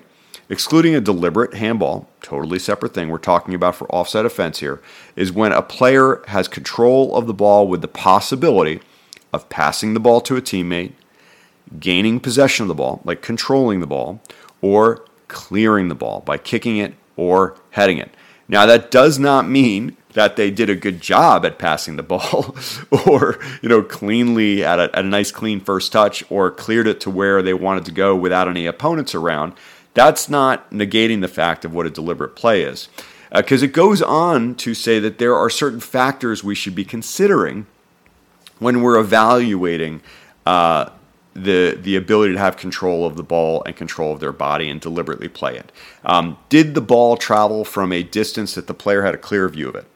Excluding 0.51 0.95
a 0.95 1.01
deliberate 1.01 1.55
handball, 1.55 2.09
totally 2.23 2.59
separate 2.59 2.95
thing 2.95 3.09
we're 3.11 3.19
talking 3.19 3.55
about 3.55 3.77
for 3.77 3.87
offside 3.95 4.25
offense 4.25 4.61
here, 4.61 4.81
is 5.15 5.31
when 5.31 5.53
a 5.53 5.61
player 5.61 6.23
has 6.29 6.49
control 6.49 7.15
of 7.17 7.27
the 7.27 7.35
ball 7.35 7.69
with 7.69 7.83
the 7.83 7.89
possibility 7.89 8.81
of 9.33 9.49
passing 9.51 9.93
the 9.93 10.01
ball 10.01 10.23
to 10.23 10.37
a 10.37 10.41
teammate, 10.41 10.93
gaining 11.79 12.19
possession 12.19 12.65
of 12.65 12.69
the 12.69 12.75
ball, 12.75 13.03
like 13.05 13.21
controlling 13.21 13.81
the 13.81 13.87
ball, 13.87 14.23
or 14.63 15.05
clearing 15.29 15.89
the 15.89 15.95
ball 15.95 16.21
by 16.21 16.39
kicking 16.39 16.79
it 16.79 16.95
or 17.17 17.55
heading 17.71 17.99
it. 17.99 18.11
Now, 18.49 18.65
that 18.65 18.91
does 18.91 19.19
not 19.19 19.47
mean 19.47 19.99
that 20.15 20.37
they 20.37 20.51
did 20.51 20.71
a 20.71 20.75
good 20.75 21.03
job 21.03 21.45
at 21.45 21.59
passing 21.59 21.97
the 21.97 22.03
ball 22.15 22.57
or, 23.07 23.39
you 23.61 23.69
know, 23.69 23.83
cleanly 23.83 24.65
at 24.65 24.79
a, 24.79 24.85
at 24.97 25.05
a 25.05 25.09
nice 25.09 25.31
clean 25.31 25.61
first 25.61 25.93
touch 25.93 26.25
or 26.31 26.51
cleared 26.51 26.89
it 26.89 27.01
to 27.01 27.11
where 27.11 27.43
they 27.43 27.53
wanted 27.53 27.85
to 27.85 27.93
go 27.93 28.17
without 28.17 28.49
any 28.49 28.65
opponents 28.65 29.15
around. 29.15 29.53
That's 29.99 30.29
not 30.29 30.71
negating 30.71 31.23
the 31.23 31.29
fact 31.29 31.65
of 31.65 31.75
what 31.75 31.85
a 31.85 31.91
deliberate 31.91 32.37
play 32.37 32.63
is. 32.63 32.89
Because 33.35 33.65
uh, 33.65 33.67
it 33.67 33.73
goes 33.73 34.01
on 34.01 34.55
to 34.55 34.73
say 34.73 35.01
that 35.01 35.19
there 35.19 35.35
are 35.35 35.51
certain 35.51 35.81
factors 35.81 36.45
we 36.45 36.55
should 36.55 36.77
be 36.77 36.85
considering 36.85 37.67
when 38.61 38.81
we're 38.81 38.97
evaluating 38.97 40.01
uh, 40.47 40.91
the 41.35 41.77
the 41.83 41.97
ability 41.97 42.35
to 42.35 42.39
have 42.39 42.57
control 42.57 43.07
of 43.07 43.17
the 43.17 43.25
ball 43.25 43.65
and 43.67 43.75
control 43.75 44.13
of 44.13 44.21
their 44.21 44.33
body 44.33 44.69
and 44.69 44.81
deliberately 44.81 45.27
play 45.27 45.57
it. 45.57 45.73
Um, 46.05 46.39
did 46.49 46.77
the 46.77 46.81
ball 46.81 47.17
travel 47.17 47.65
from 47.65 47.91
a 47.93 48.05
distance 48.05 48.55
that 48.55 48.69
the 48.69 48.75
player 48.75 49.03
had 49.03 49.17
a 49.17 49.19
clear 49.19 49.49
view 49.49 49.69
of 49.69 49.75
it? 49.75 49.87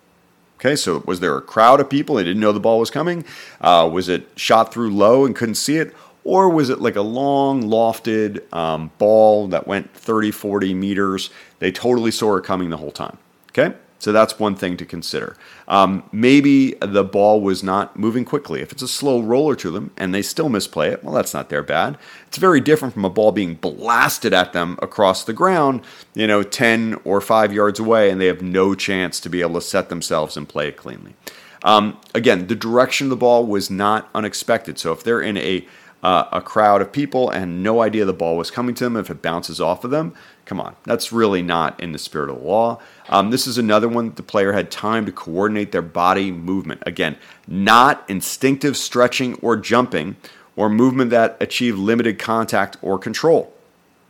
Okay, 0.58 0.74
so 0.74 1.04
was 1.06 1.20
there 1.20 1.36
a 1.36 1.42
crowd 1.42 1.78
of 1.78 1.88
people 1.88 2.16
they 2.16 2.24
didn't 2.24 2.40
know 2.40 2.50
the 2.50 2.58
ball 2.58 2.80
was 2.80 2.90
coming? 2.90 3.24
Uh, 3.60 3.88
was 3.92 4.08
it 4.08 4.26
shot 4.34 4.74
through 4.74 4.92
low 4.92 5.24
and 5.24 5.36
couldn't 5.36 5.54
see 5.54 5.76
it? 5.76 5.94
Or 6.24 6.48
was 6.48 6.70
it 6.70 6.80
like 6.80 6.96
a 6.96 7.02
long, 7.02 7.64
lofted 7.64 8.52
um, 8.52 8.90
ball 8.98 9.48
that 9.48 9.66
went 9.66 9.94
30, 9.94 10.30
40 10.30 10.74
meters? 10.74 11.30
They 11.58 11.72
totally 11.72 12.10
saw 12.10 12.36
it 12.36 12.44
coming 12.44 12.70
the 12.70 12.76
whole 12.76 12.92
time. 12.92 13.18
Okay? 13.50 13.74
So 14.02 14.10
that's 14.10 14.36
one 14.36 14.56
thing 14.56 14.76
to 14.78 14.84
consider. 14.84 15.36
Um, 15.68 16.02
maybe 16.10 16.72
the 16.80 17.04
ball 17.04 17.40
was 17.40 17.62
not 17.62 17.96
moving 17.96 18.24
quickly. 18.24 18.60
If 18.60 18.72
it's 18.72 18.82
a 18.82 18.88
slow 18.88 19.22
roller 19.22 19.54
to 19.54 19.70
them 19.70 19.92
and 19.96 20.12
they 20.12 20.22
still 20.22 20.48
misplay 20.48 20.88
it, 20.88 21.04
well, 21.04 21.14
that's 21.14 21.32
not 21.32 21.50
their 21.50 21.62
bad. 21.62 21.96
It's 22.26 22.36
very 22.36 22.60
different 22.60 22.94
from 22.94 23.04
a 23.04 23.10
ball 23.10 23.30
being 23.30 23.54
blasted 23.54 24.32
at 24.32 24.52
them 24.52 24.76
across 24.82 25.22
the 25.22 25.32
ground, 25.32 25.82
you 26.14 26.26
know, 26.26 26.42
10 26.42 27.00
or 27.04 27.20
5 27.20 27.52
yards 27.52 27.78
away, 27.78 28.10
and 28.10 28.20
they 28.20 28.26
have 28.26 28.42
no 28.42 28.74
chance 28.74 29.20
to 29.20 29.30
be 29.30 29.40
able 29.40 29.54
to 29.54 29.60
set 29.60 29.88
themselves 29.88 30.36
and 30.36 30.48
play 30.48 30.66
it 30.66 30.76
cleanly. 30.76 31.14
Um, 31.62 31.96
again, 32.12 32.48
the 32.48 32.56
direction 32.56 33.06
of 33.06 33.10
the 33.10 33.16
ball 33.16 33.46
was 33.46 33.70
not 33.70 34.10
unexpected. 34.16 34.80
So 34.80 34.90
if 34.90 35.04
they're 35.04 35.22
in 35.22 35.36
a 35.36 35.64
uh, 36.02 36.24
a 36.32 36.40
crowd 36.40 36.82
of 36.82 36.92
people 36.92 37.30
and 37.30 37.62
no 37.62 37.80
idea 37.80 38.04
the 38.04 38.12
ball 38.12 38.36
was 38.36 38.50
coming 38.50 38.74
to 38.74 38.84
them 38.84 38.96
if 38.96 39.10
it 39.10 39.22
bounces 39.22 39.60
off 39.60 39.84
of 39.84 39.90
them. 39.90 40.14
Come 40.44 40.60
on, 40.60 40.74
that's 40.84 41.12
really 41.12 41.42
not 41.42 41.78
in 41.80 41.92
the 41.92 41.98
spirit 41.98 42.28
of 42.28 42.40
the 42.40 42.44
law. 42.44 42.80
Um, 43.08 43.30
this 43.30 43.46
is 43.46 43.58
another 43.58 43.88
one 43.88 44.12
the 44.14 44.22
player 44.22 44.52
had 44.52 44.70
time 44.70 45.06
to 45.06 45.12
coordinate 45.12 45.70
their 45.70 45.82
body 45.82 46.32
movement. 46.32 46.82
Again, 46.84 47.16
not 47.46 48.04
instinctive 48.08 48.76
stretching 48.76 49.34
or 49.36 49.56
jumping 49.56 50.16
or 50.56 50.68
movement 50.68 51.10
that 51.10 51.36
achieve 51.40 51.78
limited 51.78 52.18
contact 52.18 52.76
or 52.82 52.98
control. 52.98 53.52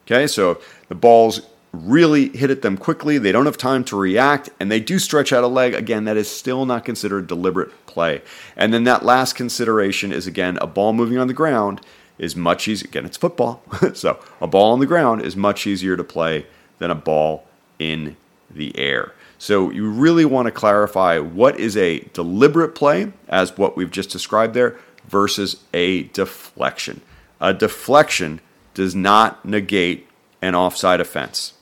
Okay, 0.07 0.27
so 0.27 0.61
the 0.89 0.95
ball's 0.95 1.43
really 1.73 2.29
hit 2.37 2.51
at 2.51 2.63
them 2.63 2.77
quickly, 2.77 3.19
they 3.19 3.33
don't 3.33 3.47
have 3.47 3.57
time 3.57 3.83
to 3.85 3.97
react, 3.97 4.51
and 4.61 4.71
they 4.71 4.81
do 4.81 4.99
stretch 4.99 5.33
out 5.33 5.43
a 5.43 5.49
leg. 5.49 5.75
Again, 5.75 6.05
that 6.05 6.17
is 6.17 6.31
still 6.31 6.67
not 6.67 6.85
considered 6.85 7.27
deliberate 7.27 7.87
play. 7.87 8.23
And 8.57 8.73
then 8.73 8.85
that 8.85 9.05
last 9.05 9.35
consideration 9.35 10.13
is 10.13 10.27
again 10.27 10.59
a 10.61 10.67
ball 10.67 10.93
moving 10.93 11.19
on 11.19 11.29
the 11.29 11.35
ground 11.35 11.81
is 12.19 12.37
much 12.37 12.69
easier. 12.69 12.89
Again, 12.89 13.07
it's 13.07 13.17
football. 13.17 13.63
so 13.95 14.19
a 14.41 14.47
ball 14.47 14.73
on 14.73 14.81
the 14.81 14.87
ground 14.87 15.23
is 15.23 15.35
much 15.35 15.67
easier 15.67 15.97
to 15.97 16.05
play 16.05 16.47
than 16.79 16.91
a 16.91 16.95
ball 16.95 17.47
in 17.79 18.17
the 18.51 18.79
air. 18.79 19.13
So 19.39 19.71
you 19.71 19.91
really 19.91 20.25
want 20.25 20.47
to 20.47 20.53
clarify 20.53 21.19
what 21.19 21.59
is 21.59 21.77
a 21.77 22.01
deliberate 22.13 22.75
play, 22.77 23.13
as 23.29 23.57
what 23.59 23.77
we've 23.77 23.91
just 23.91 24.11
described 24.11 24.55
there, 24.55 24.79
versus 25.09 25.65
a 25.75 26.05
deflection. 26.05 27.01
A 27.41 27.53
deflection 27.53 28.41
does 28.75 28.95
not 28.95 29.45
negate 29.45 30.07
an 30.41 30.55
offside 30.55 31.01
offense. 31.01 31.55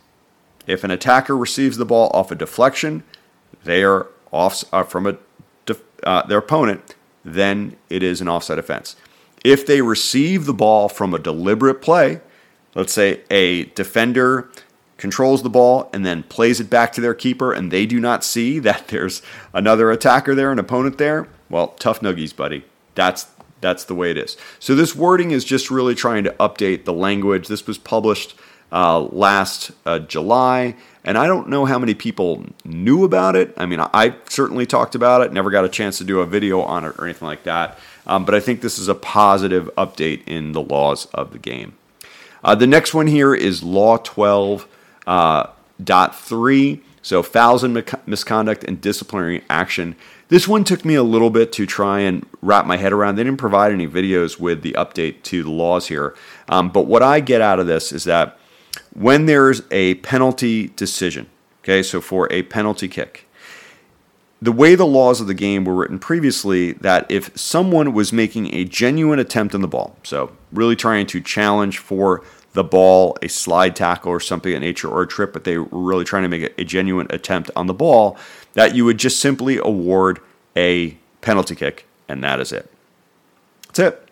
If 0.70 0.84
an 0.84 0.90
attacker 0.90 1.36
receives 1.36 1.76
the 1.76 1.84
ball 1.84 2.10
off 2.14 2.30
a 2.30 2.34
deflection, 2.34 3.02
they 3.64 3.82
are 3.82 4.06
off 4.32 4.64
uh, 4.72 4.84
from 4.84 5.06
a 5.06 5.16
def, 5.66 5.82
uh, 6.04 6.26
their 6.26 6.38
opponent, 6.38 6.94
then 7.24 7.76
it 7.88 8.02
is 8.02 8.20
an 8.20 8.28
offside 8.28 8.58
offense. 8.58 8.96
If 9.44 9.66
they 9.66 9.82
receive 9.82 10.46
the 10.46 10.54
ball 10.54 10.88
from 10.88 11.12
a 11.12 11.18
deliberate 11.18 11.82
play, 11.82 12.20
let's 12.74 12.92
say 12.92 13.22
a 13.30 13.64
defender 13.64 14.50
controls 14.96 15.42
the 15.42 15.50
ball 15.50 15.90
and 15.92 16.04
then 16.04 16.22
plays 16.24 16.60
it 16.60 16.70
back 16.70 16.92
to 16.92 17.00
their 17.00 17.14
keeper 17.14 17.52
and 17.52 17.70
they 17.70 17.86
do 17.86 17.98
not 17.98 18.22
see 18.22 18.58
that 18.60 18.88
there's 18.88 19.22
another 19.52 19.90
attacker 19.90 20.34
there, 20.34 20.52
an 20.52 20.58
opponent 20.58 20.98
there, 20.98 21.28
well, 21.48 21.68
tough 21.78 22.00
nuggies, 22.00 22.34
buddy. 22.34 22.64
That's 22.94 23.26
that's 23.60 23.84
the 23.84 23.94
way 23.94 24.10
it 24.10 24.16
is. 24.16 24.38
So 24.58 24.74
this 24.74 24.96
wording 24.96 25.32
is 25.32 25.44
just 25.44 25.70
really 25.70 25.94
trying 25.94 26.24
to 26.24 26.32
update 26.40 26.86
the 26.86 26.94
language. 26.94 27.48
This 27.48 27.66
was 27.66 27.76
published 27.76 28.34
uh, 28.72 29.00
last 29.00 29.72
uh, 29.86 29.98
July, 30.00 30.76
and 31.04 31.16
I 31.16 31.26
don't 31.26 31.48
know 31.48 31.64
how 31.64 31.78
many 31.78 31.94
people 31.94 32.44
knew 32.64 33.04
about 33.04 33.36
it. 33.36 33.54
I 33.56 33.66
mean, 33.66 33.80
I 33.80 34.14
certainly 34.28 34.66
talked 34.66 34.94
about 34.94 35.22
it, 35.22 35.32
never 35.32 35.50
got 35.50 35.64
a 35.64 35.68
chance 35.68 35.98
to 35.98 36.04
do 36.04 36.20
a 36.20 36.26
video 36.26 36.60
on 36.60 36.84
it 36.84 36.94
or 36.98 37.04
anything 37.04 37.26
like 37.26 37.44
that. 37.44 37.78
Um, 38.06 38.24
but 38.24 38.34
I 38.34 38.40
think 38.40 38.60
this 38.60 38.78
is 38.78 38.88
a 38.88 38.94
positive 38.94 39.70
update 39.76 40.26
in 40.26 40.52
the 40.52 40.62
laws 40.62 41.06
of 41.06 41.32
the 41.32 41.38
game. 41.38 41.74
Uh, 42.42 42.54
the 42.54 42.66
next 42.66 42.94
one 42.94 43.06
here 43.06 43.34
is 43.34 43.62
Law 43.62 43.98
12.3. 43.98 44.66
Uh, 45.06 46.80
so, 47.02 47.22
fouls 47.22 47.64
and 47.64 47.82
misconduct 48.06 48.62
and 48.64 48.80
disciplinary 48.80 49.42
action. 49.48 49.96
This 50.28 50.46
one 50.46 50.64
took 50.64 50.84
me 50.84 50.94
a 50.94 51.02
little 51.02 51.30
bit 51.30 51.50
to 51.52 51.66
try 51.66 52.00
and 52.00 52.26
wrap 52.42 52.66
my 52.66 52.76
head 52.76 52.92
around. 52.92 53.16
They 53.16 53.24
didn't 53.24 53.38
provide 53.38 53.72
any 53.72 53.88
videos 53.88 54.38
with 54.38 54.62
the 54.62 54.72
update 54.72 55.22
to 55.24 55.42
the 55.42 55.50
laws 55.50 55.88
here. 55.88 56.14
Um, 56.48 56.68
but 56.68 56.86
what 56.86 57.02
I 57.02 57.20
get 57.20 57.40
out 57.40 57.58
of 57.58 57.66
this 57.66 57.90
is 57.90 58.04
that 58.04 58.38
when 58.94 59.26
there's 59.26 59.62
a 59.70 59.94
penalty 59.96 60.68
decision, 60.68 61.28
okay, 61.62 61.82
so 61.82 62.00
for 62.00 62.30
a 62.32 62.42
penalty 62.42 62.88
kick, 62.88 63.26
the 64.42 64.52
way 64.52 64.74
the 64.74 64.86
laws 64.86 65.20
of 65.20 65.26
the 65.26 65.34
game 65.34 65.64
were 65.64 65.74
written 65.74 65.98
previously, 65.98 66.72
that 66.72 67.10
if 67.10 67.36
someone 67.38 67.92
was 67.92 68.12
making 68.12 68.54
a 68.54 68.64
genuine 68.64 69.18
attempt 69.18 69.54
on 69.54 69.60
the 69.60 69.68
ball, 69.68 69.96
so 70.02 70.32
really 70.50 70.76
trying 70.76 71.06
to 71.06 71.20
challenge 71.20 71.78
for 71.78 72.24
the 72.52 72.64
ball, 72.64 73.16
a 73.22 73.28
slide 73.28 73.76
tackle 73.76 74.10
or 74.10 74.18
something 74.18 74.52
of 74.54 74.60
nature, 74.60 74.88
or 74.88 75.02
a 75.02 75.06
trip, 75.06 75.32
but 75.32 75.44
they 75.44 75.58
were 75.58 75.66
really 75.70 76.04
trying 76.04 76.22
to 76.22 76.28
make 76.28 76.58
a 76.58 76.64
genuine 76.64 77.06
attempt 77.10 77.50
on 77.54 77.66
the 77.66 77.74
ball, 77.74 78.16
that 78.54 78.74
you 78.74 78.84
would 78.84 78.98
just 78.98 79.20
simply 79.20 79.58
award 79.58 80.18
a 80.56 80.96
penalty 81.20 81.54
kick, 81.54 81.86
and 82.08 82.24
that 82.24 82.40
is 82.40 82.50
it. 82.50 82.72
That's 83.68 83.78
it. 83.78 84.08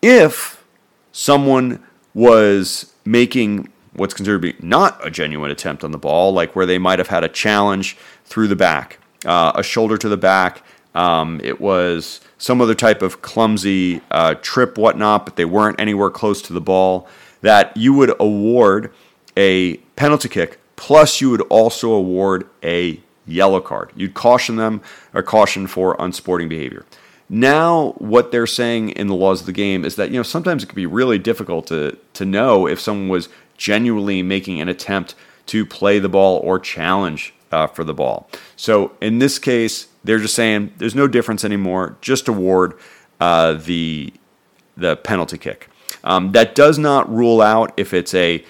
If 0.00 0.64
someone 1.12 1.84
was 2.14 2.92
making 3.04 3.70
what's 3.92 4.14
considered 4.14 4.42
to 4.42 4.52
be 4.52 4.66
not 4.66 5.04
a 5.04 5.10
genuine 5.10 5.50
attempt 5.50 5.84
on 5.84 5.90
the 5.90 5.98
ball, 5.98 6.32
like 6.32 6.54
where 6.54 6.66
they 6.66 6.78
might 6.78 6.98
have 6.98 7.08
had 7.08 7.24
a 7.24 7.28
challenge 7.28 7.96
through 8.24 8.48
the 8.48 8.56
back, 8.56 8.98
uh, 9.24 9.52
a 9.54 9.62
shoulder 9.62 9.96
to 9.98 10.08
the 10.08 10.16
back. 10.16 10.62
Um, 10.94 11.40
it 11.42 11.60
was 11.60 12.20
some 12.38 12.60
other 12.60 12.74
type 12.74 13.02
of 13.02 13.22
clumsy 13.22 14.00
uh, 14.10 14.34
trip, 14.34 14.76
whatnot, 14.76 15.24
but 15.24 15.36
they 15.36 15.44
weren't 15.44 15.78
anywhere 15.80 16.10
close 16.10 16.42
to 16.42 16.52
the 16.52 16.60
ball. 16.60 17.08
That 17.42 17.76
you 17.76 17.94
would 17.94 18.14
award 18.20 18.92
a 19.36 19.76
penalty 19.96 20.28
kick, 20.28 20.58
plus 20.76 21.20
you 21.20 21.30
would 21.30 21.42
also 21.42 21.92
award 21.92 22.48
a 22.62 23.00
yellow 23.26 23.60
card. 23.60 23.92
You'd 23.94 24.14
caution 24.14 24.56
them 24.56 24.82
or 25.14 25.22
caution 25.22 25.66
for 25.66 25.96
unsporting 25.98 26.48
behavior. 26.48 26.84
Now, 27.32 27.92
what 27.98 28.32
they're 28.32 28.46
saying 28.46 28.90
in 28.90 29.06
the 29.06 29.14
laws 29.14 29.40
of 29.40 29.46
the 29.46 29.52
game 29.52 29.84
is 29.84 29.94
that 29.94 30.10
you 30.10 30.16
know 30.16 30.24
sometimes 30.24 30.64
it 30.64 30.66
can 30.66 30.74
be 30.74 30.86
really 30.86 31.16
difficult 31.16 31.68
to 31.68 31.96
to 32.14 32.24
know 32.24 32.66
if 32.66 32.80
someone 32.80 33.08
was 33.08 33.28
genuinely 33.60 34.22
making 34.22 34.58
an 34.60 34.68
attempt 34.68 35.14
to 35.44 35.66
play 35.66 35.98
the 35.98 36.08
ball 36.08 36.38
or 36.38 36.58
challenge 36.58 37.34
uh, 37.52 37.66
for 37.66 37.84
the 37.84 37.92
ball. 37.92 38.28
So 38.56 38.92
in 39.00 39.18
this 39.18 39.38
case, 39.38 39.88
they're 40.02 40.18
just 40.18 40.34
saying 40.34 40.72
there's 40.78 40.94
no 40.94 41.06
difference 41.06 41.44
anymore. 41.44 41.96
Just 42.00 42.26
award 42.26 42.74
uh, 43.20 43.52
the 43.52 44.12
the 44.76 44.96
penalty 44.96 45.36
kick. 45.36 45.68
Um, 46.02 46.32
that 46.32 46.54
does 46.54 46.78
not 46.78 47.12
rule 47.14 47.42
out 47.42 47.74
if 47.76 47.92
it's 47.92 48.14
a 48.14 48.42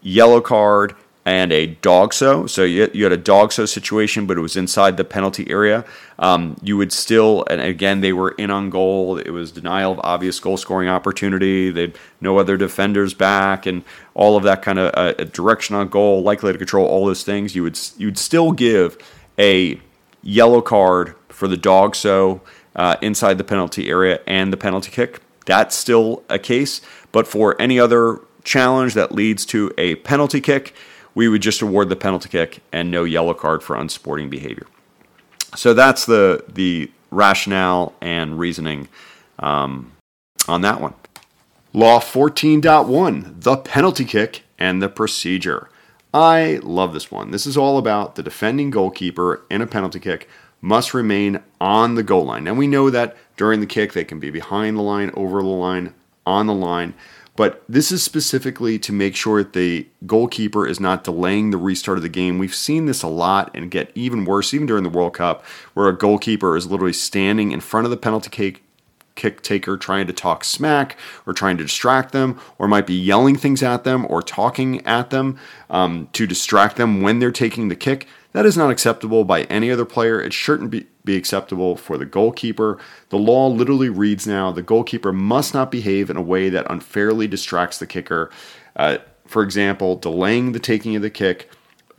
yellow 0.00 0.40
card 0.40 0.94
and 1.24 1.52
a 1.52 1.66
dog 1.66 2.12
So 2.12 2.64
you, 2.64 2.90
you 2.92 3.04
had 3.04 3.12
a 3.12 3.18
DOGSO 3.18 3.68
situation, 3.68 4.26
but 4.26 4.36
it 4.36 4.40
was 4.40 4.56
inside 4.56 4.96
the 4.96 5.04
penalty 5.04 5.48
area. 5.48 5.84
Um, 6.18 6.56
you 6.62 6.76
would 6.76 6.92
still, 6.92 7.44
and 7.48 7.60
again, 7.60 8.00
they 8.00 8.12
were 8.12 8.30
in 8.32 8.50
on 8.50 8.70
goal. 8.70 9.18
It 9.18 9.30
was 9.30 9.52
denial 9.52 9.92
of 9.92 10.00
obvious 10.02 10.40
goal 10.40 10.56
scoring 10.56 10.88
opportunity. 10.88 11.70
They 11.70 11.92
no 12.20 12.38
other 12.38 12.56
defenders 12.56 13.14
back, 13.14 13.66
and 13.66 13.84
all 14.14 14.36
of 14.36 14.42
that 14.42 14.62
kind 14.62 14.78
of 14.80 14.92
uh, 14.94 15.24
direction 15.24 15.76
on 15.76 15.88
goal, 15.88 16.22
likely 16.22 16.52
to 16.52 16.58
control 16.58 16.86
all 16.86 17.06
those 17.06 17.22
things. 17.22 17.54
You 17.54 17.62
would 17.62 17.78
you 17.96 18.08
would 18.08 18.18
still 18.18 18.50
give 18.50 18.98
a 19.38 19.80
yellow 20.22 20.60
card 20.60 21.14
for 21.28 21.46
the 21.46 21.56
DOGSO 21.56 22.40
uh, 22.74 22.96
inside 23.00 23.38
the 23.38 23.44
penalty 23.44 23.88
area 23.88 24.20
and 24.26 24.52
the 24.52 24.56
penalty 24.56 24.90
kick. 24.90 25.20
That's 25.46 25.76
still 25.76 26.24
a 26.28 26.38
case, 26.38 26.80
but 27.12 27.26
for 27.28 27.60
any 27.60 27.78
other 27.78 28.20
challenge 28.44 28.94
that 28.94 29.12
leads 29.12 29.46
to 29.46 29.72
a 29.78 29.96
penalty 29.96 30.40
kick 30.40 30.74
we 31.14 31.28
would 31.28 31.42
just 31.42 31.62
award 31.62 31.88
the 31.88 31.96
penalty 31.96 32.28
kick 32.28 32.60
and 32.72 32.90
no 32.90 33.04
yellow 33.04 33.34
card 33.34 33.62
for 33.62 33.76
unsporting 33.76 34.30
behavior. 34.30 34.66
So 35.54 35.74
that's 35.74 36.06
the 36.06 36.44
the 36.48 36.90
rationale 37.10 37.94
and 38.00 38.38
reasoning 38.38 38.88
um, 39.38 39.92
on 40.48 40.62
that 40.62 40.80
one. 40.80 40.94
Law 41.74 42.00
14.1 42.00 43.42
The 43.42 43.56
penalty 43.56 44.04
kick 44.04 44.42
and 44.58 44.82
the 44.82 44.88
procedure. 44.88 45.68
I 46.14 46.60
love 46.62 46.92
this 46.92 47.10
one. 47.10 47.30
This 47.30 47.46
is 47.46 47.56
all 47.56 47.78
about 47.78 48.16
the 48.16 48.22
defending 48.22 48.70
goalkeeper 48.70 49.42
in 49.50 49.62
a 49.62 49.66
penalty 49.66 49.98
kick 49.98 50.28
must 50.60 50.94
remain 50.94 51.40
on 51.60 51.96
the 51.96 52.02
goal 52.02 52.24
line. 52.24 52.46
And 52.46 52.56
we 52.56 52.66
know 52.66 52.88
that 52.88 53.16
during 53.36 53.60
the 53.60 53.66
kick, 53.66 53.92
they 53.92 54.04
can 54.04 54.20
be 54.20 54.30
behind 54.30 54.76
the 54.76 54.82
line, 54.82 55.10
over 55.14 55.42
the 55.42 55.48
line, 55.48 55.92
on 56.24 56.46
the 56.46 56.54
line. 56.54 56.94
But 57.34 57.64
this 57.68 57.90
is 57.90 58.02
specifically 58.02 58.78
to 58.80 58.92
make 58.92 59.16
sure 59.16 59.42
that 59.42 59.54
the 59.54 59.86
goalkeeper 60.06 60.66
is 60.66 60.78
not 60.78 61.04
delaying 61.04 61.50
the 61.50 61.56
restart 61.56 61.96
of 61.96 62.02
the 62.02 62.10
game. 62.10 62.38
We've 62.38 62.54
seen 62.54 62.86
this 62.86 63.02
a 63.02 63.08
lot 63.08 63.50
and 63.54 63.70
get 63.70 63.90
even 63.94 64.24
worse, 64.24 64.52
even 64.52 64.66
during 64.66 64.82
the 64.82 64.90
World 64.90 65.14
Cup, 65.14 65.44
where 65.72 65.88
a 65.88 65.96
goalkeeper 65.96 66.56
is 66.56 66.66
literally 66.66 66.92
standing 66.92 67.52
in 67.52 67.60
front 67.60 67.86
of 67.86 67.90
the 67.90 67.96
penalty 67.96 68.30
kick 68.30 68.62
kick 69.14 69.42
taker 69.42 69.76
trying 69.76 70.06
to 70.06 70.12
talk 70.12 70.42
smack 70.42 70.96
or 71.26 71.34
trying 71.34 71.58
to 71.58 71.64
distract 71.64 72.12
them 72.12 72.40
or 72.56 72.66
might 72.66 72.86
be 72.86 72.94
yelling 72.94 73.36
things 73.36 73.62
at 73.62 73.84
them 73.84 74.06
or 74.08 74.22
talking 74.22 74.84
at 74.86 75.10
them 75.10 75.38
um, 75.68 76.08
to 76.14 76.26
distract 76.26 76.76
them 76.76 77.02
when 77.02 77.18
they're 77.18 77.30
taking 77.30 77.68
the 77.68 77.76
kick 77.76 78.06
that 78.32 78.46
is 78.46 78.56
not 78.56 78.70
acceptable 78.70 79.24
by 79.24 79.42
any 79.44 79.70
other 79.70 79.84
player. 79.84 80.20
It 80.20 80.32
shouldn't 80.32 80.70
be, 80.70 80.86
be 81.04 81.16
acceptable 81.16 81.76
for 81.76 81.98
the 81.98 82.06
goalkeeper. 82.06 82.78
The 83.08 83.18
law 83.18 83.48
literally 83.48 83.88
reads 83.88 84.26
now 84.26 84.52
the 84.52 84.62
goalkeeper 84.62 85.12
must 85.12 85.54
not 85.54 85.70
behave 85.70 86.10
in 86.10 86.16
a 86.16 86.22
way 86.22 86.48
that 86.48 86.70
unfairly 86.70 87.26
distracts 87.26 87.78
the 87.78 87.86
kicker. 87.86 88.30
Uh, 88.76 88.98
for 89.26 89.42
example, 89.42 89.96
delaying 89.96 90.52
the 90.52 90.60
taking 90.60 90.94
of 90.96 91.02
the 91.02 91.10
kick, 91.10 91.50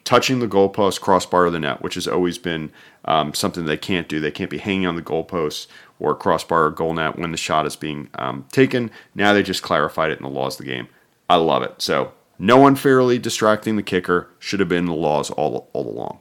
touching 0.04 0.40
the 0.40 0.48
goalpost, 0.48 1.02
crossbar, 1.02 1.46
or 1.46 1.50
the 1.50 1.60
net, 1.60 1.82
which 1.82 1.96
has 1.96 2.08
always 2.08 2.38
been 2.38 2.72
um, 3.06 3.34
something 3.34 3.66
they 3.66 3.78
can't 3.78 4.08
do. 4.08 4.20
They 4.20 4.32
can't 4.32 4.50
be 4.50 4.58
hanging 4.58 4.86
on 4.86 4.96
the 4.96 5.02
goalpost 5.02 5.68
or 6.00 6.16
crossbar 6.16 6.66
or 6.66 6.72
goal 6.72 6.94
net 6.94 7.18
when 7.18 7.32
the 7.32 7.38
shot 7.38 7.66
is 7.66 7.76
being 7.76 8.10
um, 8.16 8.46
taken. 8.52 8.92
Now 9.16 9.34
they 9.34 9.44
just 9.44 9.64
clarified 9.64 10.12
it 10.12 10.20
in 10.20 10.24
the 10.24 10.30
laws 10.30 10.60
of 10.60 10.66
the 10.66 10.72
game. 10.72 10.88
I 11.30 11.38
love 11.38 11.64
it. 11.64 11.82
So, 11.82 12.14
no 12.40 12.68
unfairly 12.68 13.20
distracting 13.20 13.76
the 13.76 13.84
kicker 13.84 14.30
should 14.40 14.60
have 14.60 14.70
been 14.70 14.86
the 14.86 14.94
laws 14.94 15.30
all, 15.32 15.70
all 15.74 15.88
along. 15.88 16.20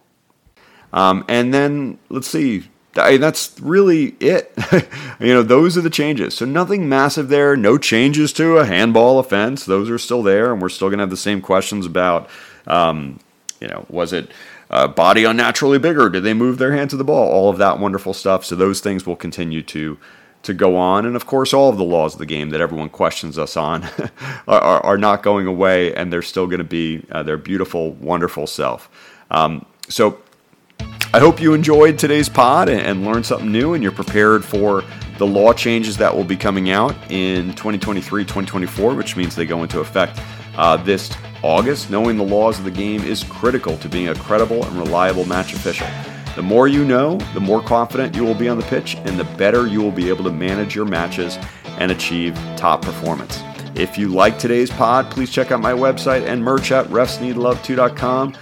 Um, 0.92 1.24
and 1.28 1.52
then 1.52 1.98
let's 2.10 2.28
see, 2.28 2.68
that's 2.94 3.58
really 3.60 4.14
it. 4.20 4.52
you 5.20 5.32
know, 5.32 5.42
those 5.42 5.76
are 5.76 5.80
the 5.80 5.90
changes. 5.90 6.34
So 6.34 6.44
nothing 6.44 6.88
massive 6.88 7.28
there. 7.28 7.56
No 7.56 7.78
changes 7.78 8.32
to 8.34 8.58
a 8.58 8.66
handball 8.66 9.18
offense. 9.18 9.64
Those 9.64 9.88
are 9.90 9.98
still 9.98 10.22
there, 10.22 10.52
and 10.52 10.60
we're 10.60 10.68
still 10.68 10.88
going 10.88 10.98
to 10.98 11.02
have 11.02 11.10
the 11.10 11.16
same 11.16 11.40
questions 11.40 11.86
about, 11.86 12.28
um, 12.66 13.18
you 13.60 13.68
know, 13.68 13.86
was 13.88 14.12
it 14.12 14.30
uh, 14.70 14.88
body 14.88 15.24
unnaturally 15.24 15.78
bigger? 15.78 16.10
Did 16.10 16.24
they 16.24 16.34
move 16.34 16.58
their 16.58 16.72
hand 16.72 16.90
to 16.90 16.96
the 16.96 17.04
ball? 17.04 17.28
All 17.28 17.48
of 17.48 17.58
that 17.58 17.78
wonderful 17.78 18.14
stuff. 18.14 18.44
So 18.44 18.56
those 18.56 18.80
things 18.80 19.06
will 19.06 19.16
continue 19.16 19.62
to 19.62 19.98
to 20.42 20.52
go 20.52 20.76
on, 20.76 21.06
and 21.06 21.14
of 21.14 21.24
course, 21.24 21.54
all 21.54 21.68
of 21.68 21.76
the 21.76 21.84
laws 21.84 22.14
of 22.14 22.18
the 22.18 22.26
game 22.26 22.50
that 22.50 22.60
everyone 22.60 22.88
questions 22.88 23.38
us 23.38 23.56
on 23.56 23.84
are, 24.48 24.60
are, 24.60 24.80
are, 24.84 24.98
not 24.98 25.22
going 25.22 25.46
away, 25.46 25.94
and 25.94 26.12
they're 26.12 26.20
still 26.20 26.46
going 26.46 26.58
to 26.58 26.64
be 26.64 27.04
uh, 27.12 27.22
their 27.22 27.36
beautiful, 27.36 27.92
wonderful 27.92 28.48
self. 28.48 28.90
Um, 29.30 29.64
so 29.88 30.18
I 31.14 31.20
hope 31.20 31.42
you 31.42 31.52
enjoyed 31.52 31.98
today's 31.98 32.30
pod 32.30 32.70
and 32.70 33.04
learned 33.04 33.26
something 33.26 33.52
new, 33.52 33.74
and 33.74 33.82
you're 33.82 33.92
prepared 33.92 34.42
for 34.42 34.82
the 35.18 35.26
law 35.26 35.52
changes 35.52 35.98
that 35.98 36.16
will 36.16 36.24
be 36.24 36.38
coming 36.38 36.70
out 36.70 36.96
in 37.10 37.50
2023 37.50 38.22
2024, 38.22 38.94
which 38.94 39.14
means 39.14 39.36
they 39.36 39.44
go 39.44 39.62
into 39.62 39.80
effect 39.80 40.18
uh, 40.56 40.78
this 40.78 41.14
August. 41.42 41.90
Knowing 41.90 42.16
the 42.16 42.24
laws 42.24 42.58
of 42.58 42.64
the 42.64 42.70
game 42.70 43.02
is 43.02 43.24
critical 43.24 43.76
to 43.76 43.90
being 43.90 44.08
a 44.08 44.14
credible 44.14 44.64
and 44.64 44.74
reliable 44.78 45.26
match 45.26 45.52
official. 45.52 45.86
The 46.34 46.42
more 46.42 46.66
you 46.66 46.82
know, 46.82 47.18
the 47.34 47.40
more 47.40 47.62
confident 47.62 48.16
you 48.16 48.24
will 48.24 48.34
be 48.34 48.48
on 48.48 48.56
the 48.56 48.64
pitch, 48.64 48.94
and 49.04 49.20
the 49.20 49.24
better 49.36 49.66
you 49.66 49.82
will 49.82 49.92
be 49.92 50.08
able 50.08 50.24
to 50.24 50.32
manage 50.32 50.74
your 50.74 50.86
matches 50.86 51.36
and 51.78 51.92
achieve 51.92 52.34
top 52.56 52.80
performance. 52.80 53.38
If 53.74 53.98
you 53.98 54.08
like 54.08 54.38
today's 54.38 54.70
pod, 54.70 55.10
please 55.10 55.30
check 55.30 55.50
out 55.50 55.60
my 55.60 55.72
website 55.72 56.26
and 56.26 56.42
merch 56.42 56.72
at 56.72 56.86
refsneedlove2.com. 56.86 58.34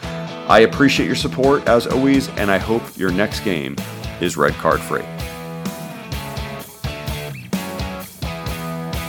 I 0.50 0.62
appreciate 0.62 1.06
your 1.06 1.14
support 1.14 1.68
as 1.68 1.86
always, 1.86 2.28
and 2.30 2.50
I 2.50 2.58
hope 2.58 2.82
your 2.96 3.12
next 3.12 3.44
game 3.44 3.76
is 4.20 4.36
red 4.36 4.52
card 4.54 4.80
free. 4.80 5.04